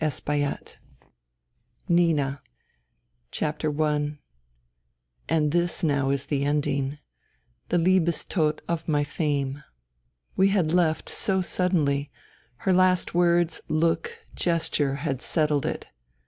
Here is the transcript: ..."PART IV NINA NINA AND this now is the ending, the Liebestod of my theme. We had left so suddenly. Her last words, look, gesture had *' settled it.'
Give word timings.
..."PART 0.01 0.27
IV 0.31 0.77
NINA 1.87 2.41
NINA 3.31 4.19
AND 5.29 5.51
this 5.51 5.83
now 5.83 6.09
is 6.09 6.25
the 6.25 6.43
ending, 6.43 6.97
the 7.69 7.77
Liebestod 7.77 8.61
of 8.67 8.87
my 8.87 9.03
theme. 9.03 9.63
We 10.35 10.47
had 10.47 10.73
left 10.73 11.07
so 11.07 11.43
suddenly. 11.43 12.09
Her 12.65 12.73
last 12.73 13.13
words, 13.13 13.61
look, 13.67 14.17
gesture 14.33 14.95
had 15.05 15.21
*' 15.21 15.21
settled 15.21 15.67
it.' 15.67 15.85